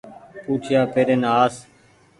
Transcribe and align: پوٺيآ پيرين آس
پوٺيآ 0.43 0.81
پيرين 0.93 1.21
آس 1.41 1.55